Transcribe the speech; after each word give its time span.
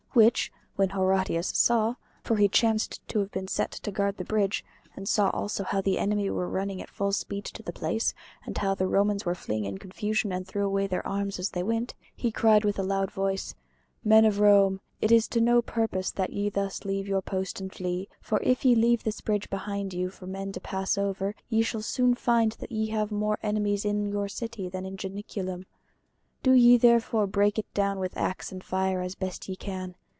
Which 0.13 0.51
when 0.75 0.89
Horatius 0.89 1.47
saw 1.55 1.95
(for 2.21 2.35
he 2.35 2.49
chanced 2.49 2.99
to 3.07 3.19
have 3.19 3.31
been 3.31 3.47
set 3.47 3.71
to 3.71 3.91
guard 3.91 4.17
the 4.17 4.25
bridge, 4.25 4.65
and 4.93 5.07
saw 5.07 5.29
also 5.29 5.63
how 5.63 5.79
the 5.79 5.97
enemy 5.97 6.29
were 6.29 6.49
running 6.49 6.81
at 6.81 6.89
full 6.89 7.13
speed 7.13 7.45
to 7.45 7.63
the 7.63 7.71
place, 7.71 8.13
and 8.45 8.57
how 8.57 8.75
the 8.75 8.89
Romans 8.89 9.25
were 9.25 9.35
fleeing 9.35 9.63
in 9.63 9.77
confusion 9.77 10.33
and 10.33 10.45
threw 10.45 10.65
away 10.65 10.85
their 10.85 11.07
arms 11.07 11.39
as 11.39 11.51
they 11.51 11.63
ran), 11.63 11.87
he 12.13 12.29
cried 12.29 12.65
with 12.65 12.77
a 12.77 12.83
loud 12.83 13.09
voice, 13.09 13.55
"Men 14.03 14.25
of 14.25 14.41
Rome, 14.41 14.81
it 14.99 15.13
is 15.13 15.29
to 15.29 15.39
no 15.39 15.61
purpose 15.61 16.11
that 16.11 16.33
ye 16.33 16.49
thus 16.49 16.83
leave 16.83 17.07
your 17.07 17.21
post 17.21 17.61
and 17.61 17.73
flee, 17.73 18.09
for 18.21 18.41
if 18.43 18.65
ye 18.65 18.75
leave 18.75 19.05
this 19.05 19.21
bridge 19.21 19.49
behind 19.49 19.93
you 19.93 20.09
for 20.09 20.27
men 20.27 20.51
to 20.51 20.59
pass 20.59 20.97
over, 20.97 21.35
ye 21.47 21.61
shall 21.61 21.81
soon 21.81 22.15
find 22.15 22.51
that 22.59 22.73
ye 22.73 22.87
have 22.87 23.13
more 23.13 23.39
enemies 23.41 23.85
in 23.85 24.09
your 24.09 24.27
city 24.27 24.67
than 24.67 24.85
in 24.85 24.97
Janiculum. 24.97 25.67
Do 26.43 26.51
ye 26.51 26.75
therefore 26.75 27.27
break 27.27 27.57
it 27.57 27.71
down 27.73 27.97
with 27.99 28.17
axe 28.17 28.51
and 28.51 28.61
fire 28.61 28.99
as 28.99 29.15
best 29.15 29.47
ye 29.47 29.55
can. 29.55 29.95